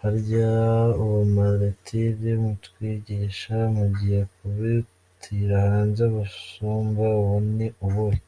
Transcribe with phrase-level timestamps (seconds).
[0.00, 0.52] Harya
[1.02, 8.20] ubumaritiri mutwigisha mugiye kubutira hanze busumba ubu ni ubuhe?